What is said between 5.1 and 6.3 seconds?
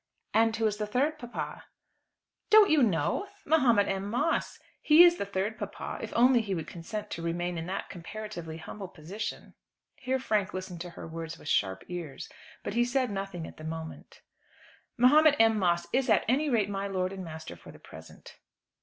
the third papa if